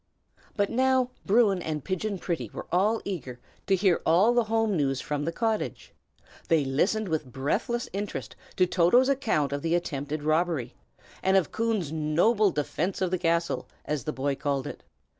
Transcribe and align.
But 0.57 0.71
now 0.71 1.11
Bruin 1.27 1.61
and 1.61 1.83
Pigeon 1.85 2.17
Pretty 2.17 2.49
were 2.49 2.65
eager 3.05 3.39
to 3.67 3.75
hear 3.75 4.01
all 4.03 4.33
the 4.33 4.45
home 4.45 4.75
news 4.75 4.99
from 4.99 5.25
the 5.25 5.31
cottage. 5.31 5.93
They 6.47 6.65
listened 6.65 7.07
with 7.07 7.31
breathless 7.31 7.87
interest 7.93 8.35
to 8.55 8.65
Toto's 8.65 9.09
account 9.09 9.53
of 9.53 9.61
the 9.61 9.75
attempted 9.75 10.23
robbery, 10.23 10.73
and 11.21 11.37
of 11.37 11.51
Coon's 11.51 11.91
noble 11.91 12.49
"defence 12.49 12.99
of 12.99 13.11
the 13.11 13.19
castle," 13.19 13.67
as 13.85 14.05
the 14.05 14.11
boy 14.11 14.33
called 14.33 14.65
it. 14.65 14.81